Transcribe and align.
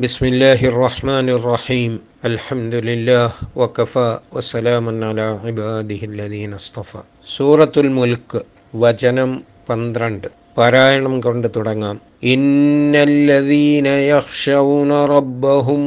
بسم 0.00 0.23
الله 0.25 0.59
الرحمن 0.67 1.27
الرحيم 1.31 1.91
الحمد 2.25 2.73
لله 2.81 3.27
وكفى 3.55 4.09
وسلام 4.31 4.85
على 5.03 5.25
عباده 5.43 6.01
الذين 6.03 6.51
اصطفى 6.55 7.01
സൂറത്തുൽ 7.27 7.87
മുൽക്ക് 7.97 8.39
വചനം 8.73 9.31
പന്ത്രണ്ട് 9.69 10.27
പാരായണം 10.57 11.13
കൊണ്ട് 11.25 11.47
തുടങ്ങാം 11.55 11.95
ഇന്നല്ലദീന 12.33 13.87
യഖ്ശൗന 14.07 14.91
റബ്ബഹും 15.13 15.83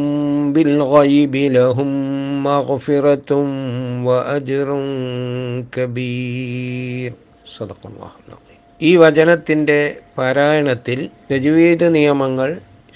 ബിൽ 0.56 0.72
ഗൈബി 0.92 1.44
ലഹും 1.56 1.90
മഗ്ഫിറത്തും 2.46 3.48
വഅജ്റുൻ 4.06 4.84
കബീർ 5.76 7.10
സദഖല്ലാഹു 7.54 8.16
അലീം 8.28 8.60
ഈ 8.80 8.92
വചനത്തിൻ്റെ 9.02 9.80
പാരായണത്തിൽ 10.18 11.00
തജ്വീദ് 11.28 11.88
നിയമങ്ങൾ 11.96 12.50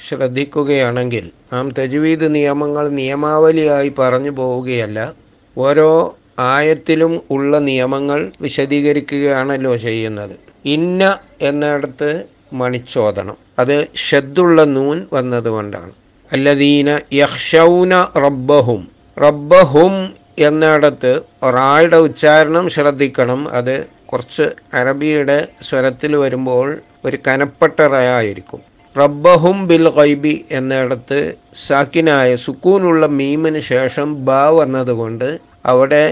ശ്രദ്ധിക്കുകയാണെങ്കിൽ 0.07 1.31
നാം 1.53 1.71
തജ്വീദ് 1.79 2.35
നിയമങ്ങൾ 2.35 2.89
നിയമാവലിയായി 2.89 3.89
പറഞ്ഞു 3.99 4.31
പോവുകയല്ല. 4.31 5.13
ഓരോ 5.59 6.17
ആയത്തിലും 6.39 7.23
ഉള്ള 7.31 7.59
നിയമങ്ങൾ 7.59 8.33
വിശദീകരിക്കുകയാണല്ലോ 8.41 9.77
ചെയ്യുന്നത്. 9.77 10.31
ഇന്ന 10.65 11.19
എന്നിടത്ത് 11.41 12.25
മണിച്ചോദനം 12.53 13.37
അത് 13.59 13.87
ഷദ്ദുള്ള 13.97 14.65
നൂൻ 14.65 15.07
വന്നതുകൊണ്ടാണ്. 15.13 15.93
അല്ലദീന 16.33 16.99
യഹ്ഷൗന 17.13 18.09
റബ്ബഹും. 18.17 18.89
റബ്ബഹും 19.23 20.13
എന്നിടത്ത് 20.39 21.21
റായുടെ 21.55 21.97
ഉച്ചാരണം 21.97 22.69
ശ്രദ്ധിക്കണം. 22.69 23.49
അത് 23.49 23.87
കുറച്ച് 24.07 24.43
അറബിയുടെ 24.75 25.49
സ്വരത്തിൽ 25.63 26.17
വരുമ്പോൾ 26.17 26.79
ഒരു 27.05 27.19
കനപ്പെട്ട 27.29 27.81
റയായിരിക്കും. 27.81 28.78
റബ്ബഹും 29.01 29.57
ബിൽ 29.71 29.87
ഖൈബി 29.97 30.35
എന്നിടത്ത് 30.59 31.19
സാക്കിനായ 31.67 32.29
സുക്കൂനുള്ള 32.45 33.07
മീമിന് 33.19 33.61
ശേഷം 33.73 34.09
ബ 34.27 34.37
വന്നതുകൊണ്ട് 34.59 35.29
അവിടെ 35.73 36.05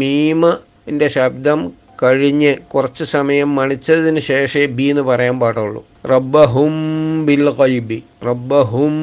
മീമിന്റെ 0.00 1.08
ശബ്ദം 1.16 1.60
കഴിഞ്ഞ് 2.02 2.52
കുറച്ച് 2.72 3.04
സമയം 3.14 3.50
മണിച്ചതിന് 3.58 4.20
ശേഷമേ 4.28 4.64
ബി 4.76 4.86
എന്ന് 4.92 5.04
പറയാൻ 5.10 5.36
പാടുള്ളൂ. 5.42 5.80
റബ്ബഹും 6.12 6.74
ബിൽ 7.28 7.46
ഖൈബി 7.58 7.98
റബ്ബഹും 8.28 8.94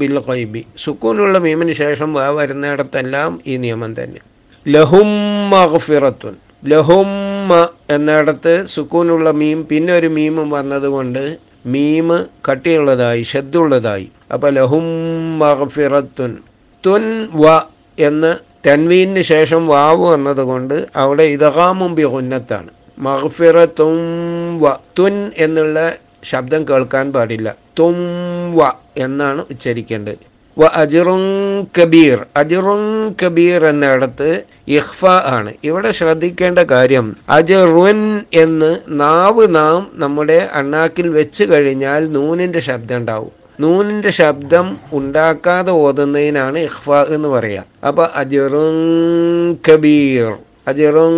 ബിൽ 0.00 0.18
ഖൈബി 0.26 0.62
സുക്കൂനുള്ള 0.84 1.38
മീമിന് 1.46 1.76
ശേഷം 1.82 2.10
ബ 2.16 2.26
വരുന്നിടത്തെല്ലാം 2.38 3.32
ഈ 3.46 3.56
നിയമം 3.64 3.92
തന്നെ. 4.00 4.20
ലഹും 4.66 5.10
മഗ്ഫിറത്തുൻ. 5.54 6.34
ലഹും 6.72 7.08
എന്നിടത്ത് 7.94 8.52
സുക്കൂനുള്ള 8.74 9.28
മീം 9.40 9.60
പിന്നെ 9.70 9.92
ഒരു 10.00 10.10
മീമും 10.18 10.50
വന്നതുകൊണ്ട് 10.50 11.24
മീമ് 11.66 12.26
കട്ടിയുള്ളതായി 12.50 13.22
ശബ്ദുള്ളതായി 13.22 14.10
അപ്പോൾ 14.32 14.50
ലഹും 14.50 14.84
മഗ്ഫിറത്തുൻ. 15.38 16.36
തുൻ 16.86 17.28
വ 17.34 17.60
എന്ന് 17.98 18.36
തൻവീന് 18.68 19.20
ശേഷം 19.20 19.66
വാവ് 19.66 20.10
വന്നതുകൊണ്ട് 20.10 20.88
അവിടെ 20.96 21.22
ഇതകാമും 21.22 21.94
ബി 21.94 22.02
ഉന്നത്താണ് 22.02 22.70
മഹഫിറത്തും 22.98 23.96
വ. 24.60 24.74
തുൻ 24.98 25.30
എന്നുള്ള 25.36 25.92
ശബ്ദം 26.24 26.68
കേൾക്കാൻ 26.68 27.12
പാടില്ല. 27.12 27.54
തും 27.78 27.96
വ 28.54 28.70
എന്നാണ് 28.96 29.44
ഉച്ചരിക്കേണ്ടത്. 29.50 30.31
വ 30.58 30.64
അജിറുൻ 30.64 31.22
കബീർ. 31.78 32.26
അജിറും 32.36 32.82
കബീർ 33.22 33.66
എന്നിടത്ത് 33.66 34.42
ഇഹ്ഫ 34.68 35.04
ആണ്. 35.04 35.52
ഇവിടെ 35.64 35.90
ശ്രദ്ധിക്കേണ്ട 35.90 36.58
കാര്യം 36.58 37.16
അജറുൻ 37.28 38.20
എന്ന് 38.34 38.78
നാവ് 38.88 39.54
നാം 39.54 39.90
നമ്മുടെ 39.94 40.48
അണ്ണാക്കിൽ 40.54 41.08
വെച്ച് 41.08 41.44
കഴിഞ്ഞാൽ 41.44 42.12
നൂനിന്റെ 42.12 42.58
ശബ്ദം 42.58 42.96
ഉണ്ടാവും. 42.96 43.32
നൂനിന്റെ 43.60 44.10
ശബ്ദം 44.10 44.78
ഉണ്ടാക്കാതെ 44.92 45.72
ഓതുന്നതിനാണ് 45.72 46.58
ഇഹ്ഫ 46.58 46.90
എന്ന് 46.90 47.28
പറയുക 47.28 47.64
അപ്പോൾ 47.88 48.08
അജിറുൻ 48.16 48.78
കബീർ 49.68 50.34
അജിറുൻ 50.68 51.16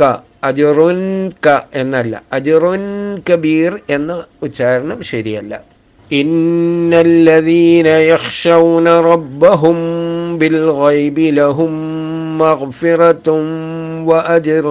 ക 0.00 0.02
അജിറുൻ 0.44 1.30
ക 1.46 1.60
എന്നല്ല. 1.74 2.22
അജിറുൻ 2.32 2.82
കബീർ 3.30 3.72
എന്ന 3.90 4.22
ഉച്ചാരണം 4.42 5.02
ശരിയല്ല. 5.02 5.75
إن 6.11 6.93
الذين 7.01 7.87
يخشون 8.11 8.87
ربهم 9.03 9.77
بالغيب 10.39 11.17
لهم 11.39 11.71
مغفرة 12.37 13.27
وأجر 14.03 14.65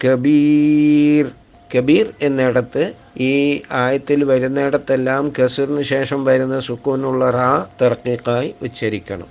كبير 0.00 1.26
കബീർ 1.70 2.06
എന്നിടത്ത് 2.20 2.82
ഈ 3.20 3.32
ആയത്തിൽ 3.74 4.20
വരുന്നിടത്തെല്ലാം 4.24 5.22
കസറിന് 5.38 5.84
ശേഷം 5.84 6.20
വരുന്ന 6.24 6.56
സുക്കൂനുള്ള 6.58 7.30
റാ 7.30 7.48
തെർക്കിക്കായി 7.80 8.50
ഉച്ചരിക്കണം 8.62 9.28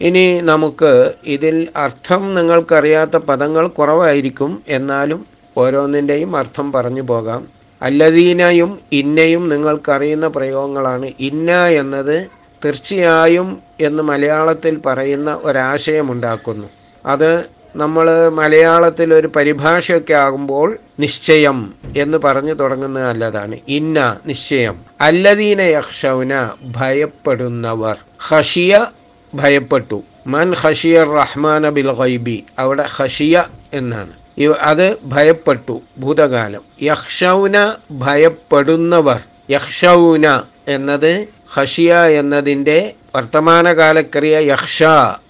ഇനി 0.00 0.24
നമുക്ക് 0.42 0.92
ഇതിൽ 1.26 1.56
അർത്ഥം 1.76 2.22
നിങ്ങൾക്കറിയാത്ത 2.34 3.16
പദങ്ങൾ 3.28 3.66
കുറവായിരിക്കും 3.68 4.52
എന്നാലും 4.68 5.20
ഓരോന്നിൻ്റെയും 5.56 6.32
അർത്ഥം 6.36 6.66
പറഞ്ഞു 6.72 7.02
പോകാം 7.02 7.42
അല്ലദീനയും 7.81 8.79
ഇന്നയും 8.91 9.49
നിങ്ങൾക്കറിയുന്ന 9.49 10.27
പ്രയോഗങ്ങളാണ്. 10.27 11.11
ഇന്ന 11.19 11.67
എന്നത് 11.67 12.27
തീർച്ചയായും 12.65 13.59
എന്ന് 13.81 14.03
മലയാളത്തിൽ 14.03 14.81
പറയുന്ന 14.85 15.39
ഒരാശയമുണ്ടാക്കുന്നു. 15.43 16.67
അത് 17.05 17.45
നമ്മൾ 17.75 18.29
മലയാളത്തിൽ 18.29 19.13
ഒരു 19.13 19.27
പരിഭാഷയൊക്കെ 19.27 20.13
ആകുമ്പോൾ 20.13 20.77
നിശ്ചയം 20.99 21.73
എന്ന് 21.97 22.17
പറഞ്ഞു 22.17 22.53
തുടങ്ങുന്ന 22.53 22.99
നല്ലതാണ്. 22.99 23.57
ഇന്ന 23.67 24.17
നിശ്ചയം. 24.25 24.79
അല്ലദീന 25.01 25.61
യക്ഷൗന 25.61 26.49
ഭയപ്പെടുന്നവർ. 26.77 27.97
ഹഷിയ 28.19 28.85
ഭയപ്പെട്ടു. 29.33 30.03
മൻ 30.27 30.53
ഹഷിയ 30.53 31.03
റഹ്മാന 31.03 31.69
ബിൽ 31.69 31.91
ഗൈബി. 31.91 32.43
അവിടെ 32.59 32.85
ഹഷിയ 32.87 33.43
എന്നാണ്. 33.73 34.13
അത് 34.47 34.97
ഭയപ്പെട്ടു 35.05 35.81
ഭൂതകാലം. 35.99 36.61
യക്ഷൗന 36.81 37.73
ഭയപ്പെടുന്നവർ. 37.91 39.19
യക്ഷൗന 39.49 40.41
എന്നത് 40.67 41.27
ഹഷിയ 41.53 41.95
എന്നതിന്റെ 41.95 42.93
വർത്തമാനകാലക്രിയ 43.15 44.37
യക്ഷ 44.39 44.83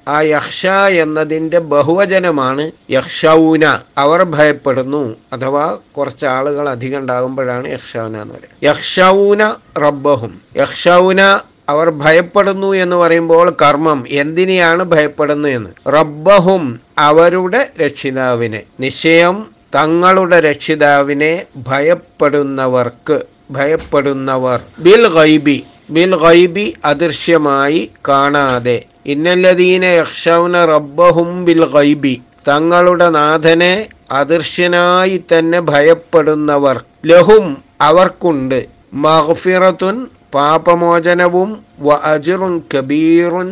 ആ 0.07 0.21
യക്ഷ 0.21 0.67
എന്നതിന്റെ 1.03 1.59
ബഹുവചനമാണ് 1.59 2.71
യക്ഷൗന 2.89 3.79
അവർ 3.97 4.23
ഭയപ്പെടുന്നു. 4.23 5.15
അഥവാ 5.33 5.77
കുറച്ച് 5.97 6.25
ആളുകൾ 6.25 6.69
അധികം 6.69 6.99
ഉണ്ടാകുമ്പോഴാണ് 6.99 7.67
യക്ഷൗന 7.67 8.05
എന്ന് 8.05 8.33
പറയുന്നത് 8.33 8.63
യക്ഷൗന 8.63 9.53
റബ്ബഹും. 9.77 10.41
യക്ഷൗന 10.55 11.39
അവർ 11.69 11.89
ഭയപ്പെടുന്നു 11.89 12.73
എന്ന് 12.73 12.95
പറയുമ്പോൾ 12.95 13.55
കർമ്മം 13.61 14.05
എന്തിനെയാണ് 14.09 14.83
ഭയപ്പെടുന്നു 14.83 15.47
എന്ന്? 15.47 15.69
റബ്ബഹും 15.87 16.79
അവരുടെ 16.97 17.69
രക്ഷിതാവിനെ. 17.81 18.61
നിശ്ചയം 18.79 19.47
തങ്ങളുടെ 19.75 20.39
രക്ഷിതാവിനെ 20.39 21.45
ഭയപ്പെടുന്നവർക്ക് 21.57 23.21
ഭയപ്പെടുന്നവർ. 23.51 24.59
ബിൽ 24.79 25.07
ഗൈബി. 25.07 25.63
ബിൽ 25.89 26.15
ഗൈബി 26.15 26.73
അദൃശ്യമായി 26.85 27.91
കാണാതെ. 28.07 28.83
ഇന്നല്ലദീന 29.05 29.85
യക്ഷൗന 29.85 30.65
റബ്ബഹും 30.65 31.45
ബിൽ 31.45 31.65
ഗൈബി. 31.65 32.21
തങ്ങളുടെ 32.47 33.09
നാഥനെ 33.09 33.87
അദൃശ്യനായി 34.11 35.23
തന്നെ 35.33 35.59
ഭയപ്പെടുന്നവർ. 35.59 36.83
ലഹും 37.05 37.57
അവർക്കുണ്ട്. 37.81 38.65
മഹ്ഫിറത്തുൻ 38.93 40.07
പാപമോചനവും 40.33 41.49
വ 41.85 41.95
അജിറുൻ 42.13 42.55
കബീറുൻ 42.73 43.47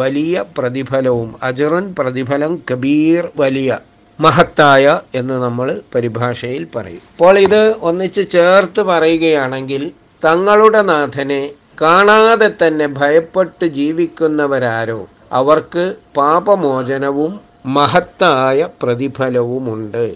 വലിയ 0.00 0.44
പ്രതിഫലവും. 0.58 1.30
അജിറുൻ 1.48 1.84
പ്രതിഫലം 1.98 2.52
കബീർ 2.70 3.24
വലിയ 3.40 3.70
മഹത്തായ 4.18 4.84
എന്ന് 5.18 5.36
നമ്മൾ 5.44 5.68
പരിഭാഷയിൽ 5.94 6.64
പറയും. 6.76 7.02
അപ്പോൾ 7.12 7.34
ഇത് 7.46 7.62
ഒന്നിച്ച് 7.88 8.22
ചേർത്ത് 8.36 8.82
പറയുകയാണെങ്കിൽ 8.90 9.82
തങ്ങളുടെ 10.22 10.82
നാഥനെ 10.90 11.42
കാണാതെ 11.82 12.48
തന്നെ 12.62 12.86
ഭയപ്പെട്ട് 13.00 13.66
ജീവിക്കുന്നവരാരോ 13.78 15.00
അവർക്ക് 15.40 15.84
പാപമോചനവും 16.18 17.32
മഹത്തായ 17.76 18.68
പ്രതിഫലവുമുണ്ട്. 18.82 20.06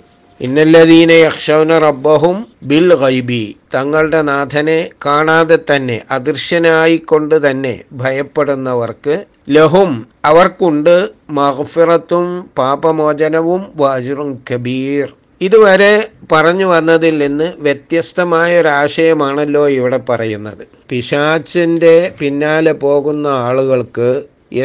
ഇന്നല്ലദീന 0.41 1.13
യക്ഷൗന 1.13 1.79
റബ്ബഹും 1.79 2.47
ബിൽ 2.63 2.95
ഗൈബി. 2.95 3.45
തങ്ങളുടെ 3.75 4.23
നാഥനെ 4.23 4.89
കാണാതെ 5.07 5.59
തന്നെ 5.71 5.97
അദൃശ്യനായിക്കൊണ്ട് 6.11 7.51
തന്നെ 7.51 7.73
ഭയപ്പെടുന്നവർക്ക് 7.93 9.15
ലഹും 9.51 9.93
അവർക്കുണ്ട് 10.25 11.09
മഹഫിറത്തും 11.31 12.27
പാപമോചനവും 12.59 13.63
വാജുറും 13.77 14.31
കബീർ. 14.51 15.07
ഇതുവരെ 15.41 15.95
പറഞ്ഞു 16.33 16.65
വന്നതിൽ 16.65 17.19
നിന്ന് 17.19 17.53
വ്യത്യസ്തമായ 17.59 18.61
ഒരാശയമാണല്ലോ 18.61 19.69
ഇവിടെ 19.69 20.01
പറയുന്നത്. 20.11 20.65
പിശാച്ചിന്റെ 20.91 22.13
പിന്നാലെ 22.21 22.73
പോകുന്ന 22.73 23.27
ആളുകൾക്ക് 23.27 24.11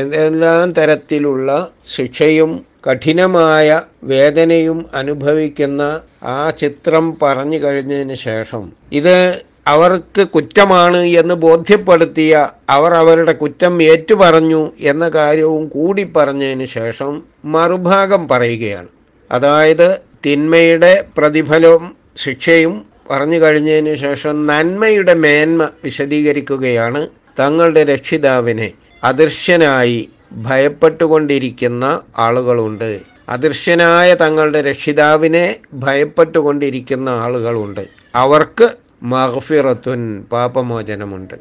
എന്തെല്ലാം 0.01 0.73
തരത്തിലുള്ള 0.73 1.49
ശിക്ഷയും 1.95 2.51
കഠിനമായ 2.87 3.81
വേദനയും 4.03 4.85
അനുഭവിക്കുന്ന 4.93 5.81
ആ 6.23 6.49
ചിത്രം 6.49 7.17
പറഞ്ഞു 7.21 7.57
കഴിഞ്ഞതിന് 7.57 8.13
ശേഷം 8.13 8.71
ഇത് 8.93 9.41
അവർക്ക് 9.67 10.27
കുറ്റമാണ് 10.27 10.97
എന്ന് 10.97 11.35
ബോധ്യപ്പെടുത്തിയ 11.35 12.49
അവർ 12.69 12.93
അവരുടെ 12.93 13.31
കുറ്റം 13.31 13.83
ഏറ്റുപറഞ്ഞു 13.83 14.71
എന്ന 14.81 15.09
കാര്യവും 15.09 15.67
കൂടി 15.67 16.03
പറഞ്ഞതിന് 16.15 16.65
ശേഷം 16.65 17.23
മറുഭാഗം 17.45 18.27
പറയുകയാണ്. 18.27 18.87
അതായത് 19.31 20.01
തിന്മയുടെ 20.25 21.05
പ്രതിഫലവും 21.17 21.95
ശിക്ഷയും 22.17 22.85
പറഞ്ഞു 23.11 23.37
കഴിഞ്ഞതിന് 23.37 23.93
ശേഷം 23.95 24.45
നന്മയുടെ 24.45 25.13
മേന്മ 25.13 25.69
വിശദീകരിക്കുകയാണ് 25.83 27.07
തങ്ങളുടെ 27.39 27.83
രക്ഷിതാവിനെ 27.83 28.71
അദൃശ്യനായി 29.03 30.01
ഭയപ്പെട്ടുകൊണ്ടിരിക്കുന്ന 30.31 32.01
ആളുകളുണ്ട്. 32.17 32.99
അദൃശ്യനായ 33.29 34.13
തങ്ങളുടെ 34.13 34.61
രക്ഷിതാവിനെ 34.61 35.55
ഭയപ്പെട്ടുകൊണ്ടിരിക്കുന്ന 35.73 37.09
ആളുകളുണ്ട്. 37.09 37.87
അവർക്ക് 38.15 38.69
മഹഫിറത്തുൻ 39.03 40.25
പാപമോചനമുണ്ട്. 40.31 41.33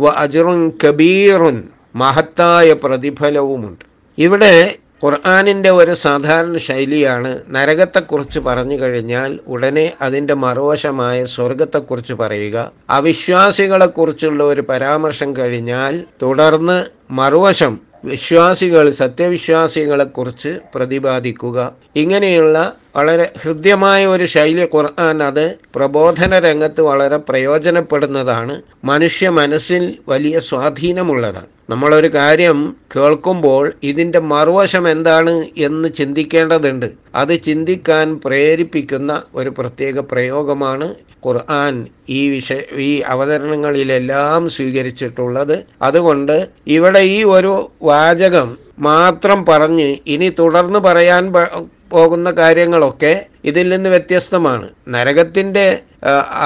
വ 0.00 0.08
അജുറുൻ 0.08 0.72
കബീറുൻ 0.84 1.62
മഹത്തായ 1.96 2.72
പ്രതിഫലവുമുണ്ട്. 2.72 3.84
ഇവിടെ 4.18 4.76
ഖുർആാനിന്റെ 5.04 5.70
ഒരു 5.70 5.94
സാധാരണ 5.94 6.56
ശൈലിയാണ് 6.56 7.40
നരകത്തെക്കുറിച്ച് 7.50 8.40
പറഞ്ഞു 8.40 8.80
കഴിഞ്ഞാൽ 8.80 9.38
ഉടനെ 9.46 9.92
അതിന്റെ 10.00 10.34
മറുവശമായ 10.34 11.24
സ്വർഗത്തെക്കുറിച്ച് 11.24 12.14
പറയുക. 12.14 12.72
അവിശ്വാസികളെക്കുറിച്ചുള്ള 12.90 14.44
ഒരു 14.44 14.60
പരാമർശം 14.60 15.36
കഴിഞ്ഞാൽ 15.36 16.04
തുടർന്ന് 16.22 16.84
മറുവശം 17.10 17.91
വിശ്വാസികൾ 18.04 18.90
സത്യവിശ്വാസികളെക്കുറിച്ച് 18.90 20.58
പ്രതിപാദിക്കുക. 20.74 21.58
ഇങ്ങനെയുള്ള 21.96 22.74
വളരെ 22.96 23.32
ഹൃദ്യമായ 23.42 24.06
ഒരു 24.06 24.24
ശൈലി 24.24 24.64
ഖുർആൻ 24.76 25.22
അത് 25.22 25.54
പ്രബോധന 25.74 26.38
രംഗത്ത് 26.38 26.80
വളരെ 26.80 27.16
പ്രയോജനപ്പെടുന്നതാണ്. 27.16 28.62
മനുഷ്യ 28.84 29.28
മനസ്സിൽ 29.28 29.98
വലിയ 30.08 30.38
സ്വാധീനമുള്ളതാണ്. 30.38 31.46
നമ്മളൊരു 31.70 32.14
കാര്യം 32.14 32.76
കേൾക്കുമ്പോൾ 32.96 33.72
ഇതിന്റെ 33.82 34.18
മറുവശം 34.18 34.90
എന്താണ് 34.90 35.44
എന്ന് 35.58 35.88
ചിന്തിക്കേണ്ടതുണ്ട്. 35.88 36.90
അത് 37.14 37.42
ചിന്തിക്കാൻ 37.42 38.20
പ്രേരിപ്പിക്കുന്ന 38.24 39.22
ഒരു 39.34 39.54
പ്രത്യേക 39.58 39.98
പ്രയോഗമാണ് 40.00 40.94
ഖുർആൻ 41.26 41.86
ഈ 42.08 42.28
വിഷയ 42.28 42.60
ഈ 42.76 43.00
അവതരണങ്ങളിലെല്ലാം 43.00 44.48
സ്വീകരിച്ചിട്ടുള്ളത്. 44.48 45.64
അതുകൊണ്ട് 45.82 46.48
ഇവിടെ 46.66 46.98
ഈ 46.98 47.24
ഒരു 47.24 47.70
വാചകം 47.82 48.58
മാത്രം 48.88 49.38
പറഞ്ഞ് 49.48 49.88
ഇനി 50.14 50.28
തുടർന്ന് 50.38 50.78
പറയാൻ 50.78 51.24
പോകുന്ന 51.92 52.28
കാര്യങ്ങളൊക്കെ 52.38 53.12
ഇതിൽ 53.44 53.66
നിന്ന് 53.72 53.88
വ്യത്യസ്തമാണ്. 53.94 54.66
നരകത്തിന്റെ 54.88 55.64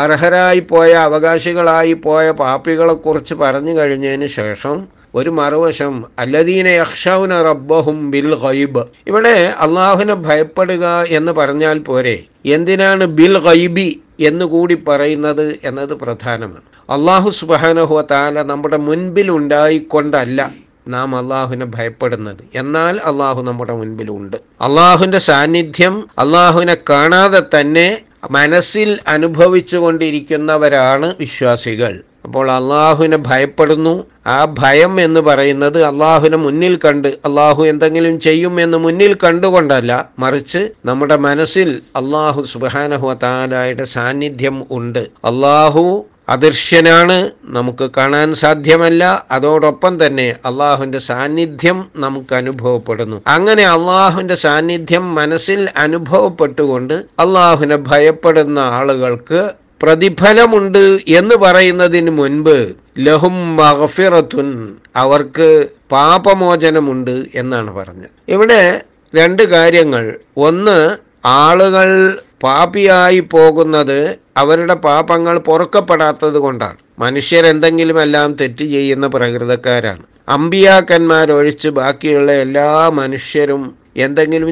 അർഹരായി 0.03 0.63
പോയ 0.71 0.91
അവകാശികളായി 1.09 1.95
പോയ 2.07 2.27
പാപ്പികളെക്കുറിച്ച് 2.41 3.35
പറഞ്ഞു 3.43 3.73
കഴിഞ്ഞതിന് 3.79 4.29
ശേഷം 4.39 4.77
ഒരു 5.15 5.31
മറുവശം 5.31 5.95
അല്ലദീന 6.19 6.69
യക്ഷൗന 6.81 7.35
റബ്ബഹും 7.43 7.99
ബിൽ 8.11 8.31
ഗൈബ്. 8.43 8.83
ഇവിടെ 9.11 9.37
അള്ളാഹുനെ 9.67 10.17
ഭയപ്പെടുക 10.27 10.85
എന്ന് 11.19 11.33
പറഞ്ഞാൽ 11.33 11.79
പോരെ 11.79 12.17
എന്തിനാണ് 12.57 13.05
ബിൽ 13.21 13.37
ഗൈബി 13.47 13.89
എന്ന് 14.21 14.45
കൂടി 14.45 14.77
പറയുന്നത് 14.89 15.47
എന്നത് 15.65 15.95
പ്രധാനമാണ്. 16.03 16.67
അള്ളാഹു 16.91 17.31
സുബാനഹുവ 17.41 18.03
താല 18.13 18.43
നമ്മുടെ 18.53 18.79
മുൻപിൽ 18.89 19.31
ഉണ്ടായിക്കൊണ്ടല്ല 19.39 20.41
നാം 20.89 21.17
അള്ളാഹുവിനെ 21.17 21.67
ഭയപ്പെടുന്നത്. 21.67 22.37
എന്നാൽ 22.55 23.01
അള്ളാഹു 23.05 23.43
നമ്മുടെ 23.43 23.73
മുൻപിലുണ്ട്. 23.73 24.37
അള്ളാഹുവിന്റെ 24.61 25.19
സാന്നിധ്യം 25.19 26.09
അള്ളാഹുവിനെ 26.19 26.77
കാണാതെ 26.91 27.43
തന്നെ 27.61 28.03
മനസ്സിൽ 28.31 28.99
അനുഭവിച്ചു 29.09 29.77
കൊണ്ടിരിക്കുന്നവരാണ് 29.77 31.15
വിശ്വാസികൾ. 31.21 32.03
അപ്പോൾ 32.25 32.51
അള്ളാഹുവിനെ 32.51 33.17
ഭയപ്പെടുന്നു. 33.17 34.05
ആ 34.27 34.45
ഭയം 34.59 35.01
എന്ന് 35.01 35.21
പറയുന്നത് 35.21 35.85
അള്ളാഹുവിനെ 35.85 36.37
മുന്നിൽ 36.37 36.79
കണ്ട് 36.85 37.09
അള്ളാഹു 37.09 37.65
എന്തെങ്കിലും 37.65 38.21
ചെയ്യും 38.21 38.61
എന്ന് 38.61 38.79
മുന്നിൽ 38.79 39.17
കണ്ടുകൊണ്ടല്ല 39.25 40.09
മറിച്ച് 40.19 40.71
നമ്മുടെ 40.85 41.17
മനസ്സിൽ 41.17 41.83
അള്ളാഹു 41.97 42.43
സുബാനഹു 42.43 43.15
താലായുടെ 43.23 43.85
സാന്നിധ്യം 43.85 44.67
ഉണ്ട്. 44.71 44.99
അള്ളാഹു 44.99 46.07
അദൃശ്യനാണ് 46.29 47.31
നമുക്ക് 47.45 47.91
കാണാൻ 47.97 48.35
സാധ്യമല്ല. 48.35 49.27
അതോടൊപ്പം 49.31 50.07
തന്നെ 50.07 50.37
അള്ളാഹുവിന്റെ 50.45 50.99
സാന്നിധ്യം 50.99 51.89
നമുക്ക് 51.97 52.35
അനുഭവപ്പെടുന്നു. 52.35 53.23
അങ്ങനെ 53.27 53.67
അള്ളാഹുവിന്റെ 53.67 54.35
സാന്നിധ്യം 54.35 55.15
മനസ്സിൽ 55.15 55.69
അനുഭവപ്പെട്ടുകൊണ്ട് 55.77 56.95
അള്ളാഹുവിനെ 56.95 57.77
ഭയപ്പെടുന്ന 57.77 58.59
ആളുകൾക്ക് 58.59 59.51
പ്രതിഫലമുണ്ട് 59.83 60.99
എന്ന് 61.09 61.35
പറയുന്നതിന് 61.35 62.11
മുൻപ് 62.11 62.73
ലഹും 62.99 63.57
മഹഫിറത്തുൻ 63.57 64.77
അവർക്ക് 64.97 65.69
പാപമോചനമുണ്ട് 65.93 67.27
എന്നാണ് 67.35 67.75
പറഞ്ഞത്. 67.75 68.11
ഇവിടെ 68.29 68.83
രണ്ട് 69.15 69.43
കാര്യങ്ങൾ. 69.43 70.19
ഒന്ന് 70.37 70.97
ആളുകൾ 71.25 72.19
പാപിയായി 72.47 73.21
പോകുന്നത് 73.35 73.99
അവരുടെ 74.37 74.75
പാപങ്ങൾ 74.87 75.35
പൊറുക്കപ്പെടാത്തത് 75.49 76.39
കൊണ്ടാണ്. 76.39 76.79
മനുഷ്യരെന്തെങ്കിലുമെല്ലാം 76.99 78.29
തെറ്റ് 78.41 78.65
ചെയ്യുന്ന 78.75 79.07
പ്രകൃതക്കാരാണ്. 79.07 80.05
അമ്പിയാക്കന്മാരൊഴിച്ച് 80.29 81.69
ബാക്കിയുള്ള 81.69 82.31
എല്ലാ 82.45 82.69
മനുഷ്യരും 83.01 83.63
എന്തെങ്കിലും 84.05 84.51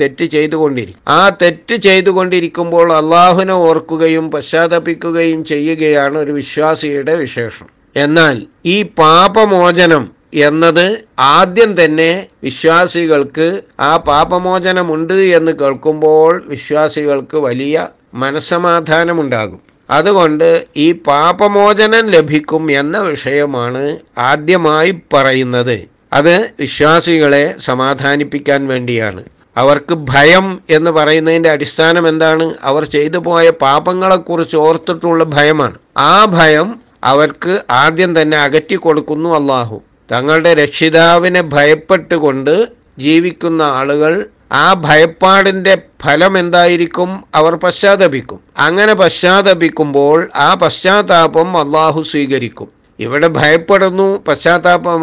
തെറ്റ് 0.00 0.24
ചെയ്തുകൊണ്ടിരിക്കും 0.34 1.00
ആ 1.08 1.22
തെറ്റ് 1.42 1.76
ചെയ്തുകൊണ്ടിരിക്കുമ്പോൾ 1.86 2.88
അള്ളാഹുനെ 2.98 3.54
ഓർക്കുകയും 3.68 4.26
പശ്ചാത്തപിക്കുകയും 4.34 5.40
ചെയ്യുകയാണ് 5.44 6.16
ഒരു 6.18 6.32
വിശ്വാസിയുടെ 6.32 7.14
വിശേഷം. 7.24 7.68
എന്നാൽ 7.96 8.36
ഈ 8.74 8.76
പാപമോചനം 9.00 10.04
എന്നത് 10.34 11.04
ആദ്യം 11.18 11.84
തന്നെ 11.84 12.26
വിശ്വാസികൾക്ക് 12.42 13.62
ആ 13.80 13.96
പാപമോചനമുണ്ട് 13.96 15.14
എന്ന് 15.14 15.52
കേൾക്കുമ്പോൾ 15.52 16.42
വിശ്വാസികൾക്ക് 16.46 17.36
വലിയ 17.36 17.88
മനസ്സമാധാനമുണ്ടാകും. 18.14 19.60
അതുകൊണ്ട് 19.90 20.64
ഈ 20.76 20.92
പാപമോചനം 20.92 22.06
ലഭിക്കും 22.06 22.70
എന്ന 22.70 22.98
വിഷയമാണ് 22.98 23.98
ആദ്യമായി 24.18 24.98
പറയുന്നത്. 25.12 25.80
അത് 26.12 26.50
വിശ്വാസികളെ 26.60 27.54
സമാധാനിപ്പിക്കാൻ 27.60 28.66
വേണ്ടിയാണ്. 28.66 29.24
അവർക്ക് 29.56 29.94
ഭയം 29.94 30.62
എന്ന് 30.70 30.90
പറയുന്നതിന്റെ 30.90 31.50
അടിസ്ഥാനം 31.50 32.08
എന്താണ്? 32.08 32.54
അവർ 32.62 32.84
ചെയ്തു 32.84 33.18
പോയ 33.18 33.50
പാപങ്ങളെക്കുറിച്ച് 33.50 34.56
ഓർത്തിട്ടുള്ള 34.56 35.24
ഭയമാണ്. 35.24 35.78
ആ 35.96 36.24
ഭയം 36.24 36.80
അവർക്ക് 37.04 37.60
ആദ്യം 37.70 38.22
തന്നെ 38.22 38.38
അകറ്റി 38.38 38.74
കൊടുക്കുന്നു 38.74 39.30
അള്ളാഹു 39.30 39.82
തങ്ങളുടെ 40.12 40.54
രക്ഷിതാവിനെ 40.54 41.40
ഭയപ്പെട്ടുകൊണ്ട് 41.40 42.68
ജീവിക്കുന്ന 42.98 43.62
ആളുകൾ 43.62 44.26
ആ 44.52 44.74
ഭയപ്പാടിന്റെ 44.74 45.78
ഫലം 46.02 46.38
എന്തായിരിക്കും? 46.38 47.24
അവർ 47.34 47.54
പശ്ചാത്തപിക്കും. 47.54 48.40
അങ്ങനെ 48.58 48.94
പശ്ചാത്തപിക്കുമ്പോൾ 48.94 50.28
ആ 50.36 50.54
പശ്ചാത്താപം 50.54 51.58
അള്ളാഹു 51.58 52.02
സ്വീകരിക്കും. 52.02 52.68
ഇവിടെ 53.00 53.28
ഭയപ്പെടുന്നു 53.28 54.22
പശ്ചാത്താപ 54.28 54.94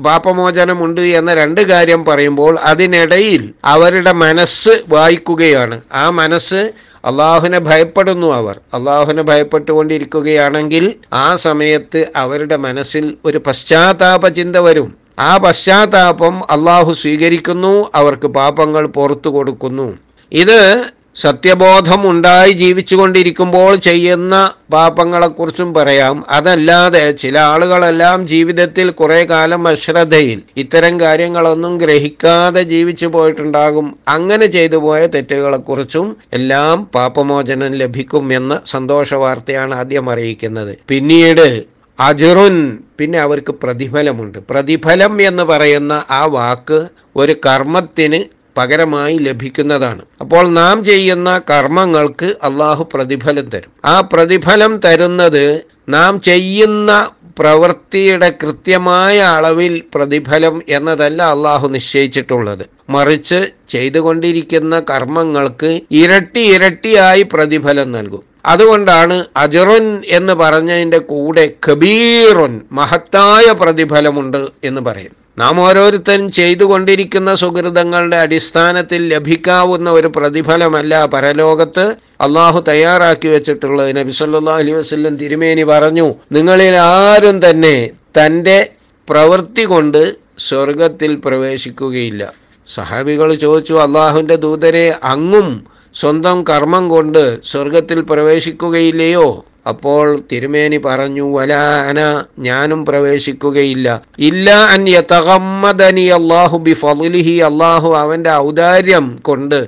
പാപമോചനമുണ്ട് 0.00 1.00
എന്ന 1.00 1.34
രണ്ട് 1.34 1.60
കാര്യം 1.60 2.04
പറയുമ്പോൾ 2.04 2.58
അതിനിടയിൽ 2.58 3.54
അവരുടെ 3.64 4.12
മനസ്സ് 4.12 4.82
വായിക്കുകയാണ്. 4.88 5.80
ആ 5.92 6.10
മനസ്സ് 6.10 6.72
അള്ളാഹുവിനെ 7.06 7.58
ഭയപ്പെടുന്നു 7.58 8.34
അവർ. 8.34 8.60
അള്ളാഹുവിനെ 8.74 9.22
ഭയപ്പെട്ടുകൊണ്ടിരിക്കുകയാണെങ്കിൽ 9.22 10.94
ആ 11.12 11.36
സമയത്ത് 11.36 12.06
അവരുടെ 12.16 12.56
മനസ്സിൽ 12.56 13.16
ഒരു 13.24 13.38
പശ്ചാത്താപ 13.46 14.28
ചിന്ത 14.28 14.56
വരും. 14.56 14.96
ആ 15.18 15.36
പശ്ചാത്താപം 15.36 16.50
അള്ളാഹു 16.50 16.92
സ്വീകരിക്കുന്നു 16.92 17.90
അവർക്ക് 17.94 18.26
പാപങ്ങൾ 18.26 18.86
പുറത്തു 18.86 19.30
കൊടുക്കുന്നു. 19.30 19.98
ഇത് 20.32 20.84
സത്യബോധം 21.16 22.10
ഉണ്ടായി 22.10 22.52
ജീവിച്ചുകൊണ്ടിരിക്കുമ്പോൾ 22.52 23.76
ചെയ്യുന്ന 23.76 24.52
പാപങ്ങളെക്കുറിച്ചും 24.72 25.74
പറയാം. 25.74 26.24
അതല്ലാതെ 26.28 27.10
ചില 27.10 27.38
ആളുകളെല്ലാം 27.38 28.26
ജീവിതത്തിൽ 28.26 28.90
കുറേ 28.90 29.24
കാലം 29.24 29.68
അശ്രദ്ധയിൽ 29.68 30.42
ഇത്തരം 30.56 31.00
കാര്യങ്ങളൊന്നും 31.00 31.78
ഗ്രഹിക്കാതെ 31.78 32.62
ജീവിച്ചു 32.62 33.06
പോയിട്ടുണ്ടാകും. 33.06 33.98
അങ്ങനെ 34.08 34.46
ചെയ്തു 34.46 34.76
പോയ 34.76 35.06
തെറ്റുകളെക്കുറിച്ചും 35.06 36.16
എല്ലാം 36.32 36.84
പാപമോചനം 36.94 37.74
ലഭിക്കും 37.74 38.32
എന്ന 38.32 38.60
സന്തോഷ 38.66 39.14
വാർത്തയാണ് 39.14 39.74
ആദ്യം 39.74 40.10
അറിയിക്കുന്നത്. 40.10 40.78
പിന്നീട് 40.88 41.64
അജറുൻ 42.00 42.78
പിന്നെ 42.98 43.18
അവർക്ക് 43.18 43.52
പ്രതിഫലമുണ്ട്. 43.52 44.38
പ്രതിഫലം 44.50 45.22
എന്ന് 45.22 45.42
പറയുന്ന 45.42 46.04
ആ 46.10 46.24
വാക്ക് 46.24 46.86
ഒരു 47.16 47.36
കർമ്മത്തിന് 47.46 48.35
പകരമായി 48.56 49.18
ലഭിക്കുന്നതാണ്. 49.18 50.02
അപ്പോൾ 50.20 50.48
നാം 50.48 50.84
ചെയ്യുന്ന 50.84 51.40
കർമ്മങ്ങൾക്ക് 51.50 52.34
അള്ളാഹു 52.42 52.88
പ്രതിഫലം 52.94 53.48
തരും. 53.50 53.72
ആ 53.84 54.00
പ്രതിഫലം 54.12 54.80
തരുന്നത് 54.84 55.44
നാം 55.88 56.20
ചെയ്യുന്ന 56.20 57.10
പ്രവൃത്തിയുടെ 57.38 58.28
കൃത്യമായ 58.42 59.16
അളവിൽ 59.18 59.82
പ്രതിഫലം 59.94 60.62
എന്നതല്ല 60.68 61.22
അള്ളാഹു 61.22 61.66
നിശ്ചയിച്ചിട്ടുള്ളത്. 61.68 62.64
മറിച്ച് 62.90 63.40
ചെയ്തുകൊണ്ടിരിക്കുന്ന 63.68 64.82
കർമ്മങ്ങൾക്ക് 64.90 65.80
ഇരട്ടി 65.90 66.44
ഇരട്ടിയായി 66.54 67.22
പ്രതിഫലം 67.22 67.92
നൽകും. 67.92 68.22
അതുകൊണ്ടാണ് 68.46 69.24
അജറുൻ 69.36 69.86
എന്ന് 70.08 70.32
പറഞ്ഞതിന്റെ 70.32 70.98
കൂടെ 70.98 71.44
കബീറുൻ 71.66 72.60
മഹത്തായ 72.72 73.46
പ്രതിഫലമുണ്ട് 73.52 74.42
എന്ന് 74.64 74.80
പറയുന്നു 74.80 75.20
നാം 75.38 75.60
ഓരോരുത്തരും 75.60 76.32
ചെയ്തുകൊണ്ടിരിക്കുന്ന 76.32 77.34
സുഹൃതങ്ങളുടെ 77.34 78.16
അടിസ്ഥാനത്തിൽ 78.16 79.08
ലഭിക്കാവുന്ന 79.08 79.90
ഒരു 79.90 80.08
പ്രതിഫലമല്ല 80.08 81.06
പരലോകത്ത് 81.06 81.96
അള്ളാഹു 82.20 82.60
തയ്യാറാക്കി 82.68 83.28
വെച്ചിട്ടുള്ളത്. 83.28 83.96
നബി 83.96 84.10
സല്ലാ 84.10 84.54
അലൈഹി 84.54 84.78
വസല്ലം 84.78 85.16
തിരുമേനി 85.16 85.64
പറഞ്ഞു 85.64 86.14
നിങ്ങളിൽ 86.32 86.76
ആരും 86.76 87.50
തന്നെ 87.50 87.90
തന്റെ 88.18 88.70
പ്രവൃത്തി 89.10 89.64
കൊണ്ട് 89.64 90.02
സ്വർഗത്തിൽ 90.38 91.16
പ്രവേശിക്കുകയില്ല. 91.16 92.32
സഹാബികൾ 92.68 93.34
ചോദിച്ചു 93.34 93.74
അള്ളാഹുവിന്റെ 93.74 94.36
ദൂതരെ 94.36 94.86
അങ്ങും 95.04 95.48
സ്വന്തം 95.94 96.44
കർമ്മം 96.44 96.88
കൊണ്ട് 96.88 97.22
സ്വർഗത്തിൽ 97.44 98.00
പ്രവേശിക്കുകയില്ലയോ? 98.00 99.44
അപ്പോൾ 99.66 100.06
തിരുമേനി 100.32 100.78
പറഞ്ഞു 100.84 101.24
വലാന 101.36 102.00
ഞാനും 102.38 102.80
പ്രവേശിക്കുകയില്ല. 102.88 103.88
ഇല്ല 104.18 104.50
അൻ 104.74 104.82
യതഗമ്മദനി 104.88 106.06
അല്ലാഹു 106.18 106.58
ബിഫളിഹി 106.68 107.36
അല്ലാഹു 107.50 107.90
അവന്റെ 108.02 108.32
ഔദാര്യം 108.46 109.06
കൊണ്ട് 109.28 109.58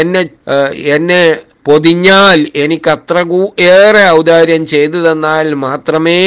എന്നെ 0.00 0.22
എന്നെ 0.96 1.22
പൊതിഞ്ഞാൽ 1.68 2.40
എനിക്ക് 2.62 2.90
അത്ര 2.96 3.18
ഏറെ 3.72 4.02
ഔദാര്യം 4.18 4.66
ചെയ്തു 4.72 4.98
തന്നാൽ 5.06 5.46
മാത്രമേ 5.66 6.18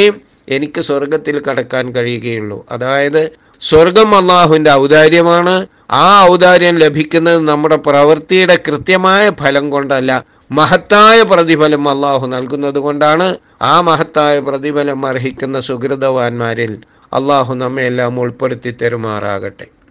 എനിക്ക് 0.56 0.82
സ്വർഗത്തിൽ 0.82 1.36
കടക്കാൻ 1.48 1.86
കഴിയുകയുള്ളൂ. 1.96 2.58
അതായത് 2.72 3.22
സ്വർഗം 3.70 4.10
അള്ളാഹുവിന്റെ 4.16 4.72
ഔദാര്യമാണ്. 4.72 5.56
ആ 5.92 6.06
ഔദാര്യം 6.30 6.76
ലഭിക്കുന്നത് 6.84 7.40
നമ്മുടെ 7.50 7.78
പ്രവൃത്തിയുടെ 7.88 8.56
കൃത്യമായ 8.68 9.24
ഫലം 9.42 9.66
കൊണ്ടല്ല. 9.70 10.12
മഹത്തായ 10.52 11.24
പ്രതിഫലം 11.24 11.90
അള്ളാഹു 11.90 12.26
നൽകുന്നത് 12.28 12.80
കൊണ്ടാണ് 12.80 13.38
ആ 13.62 13.82
മഹത്തായ 13.82 14.40
പ്രതിഫലം 14.40 15.06
അർഹിക്കുന്ന 15.06 15.60
സുഹൃതവാന്മാരിൽ 15.60 16.74
അള്ളാഹു 17.14 17.54
നമ്മെ 17.54 17.84
എല്ലാം 17.84 18.20
ഉൾപ്പെടുത്തി 18.20 18.76
തരുമാറാകട്ടെ. 18.82 19.68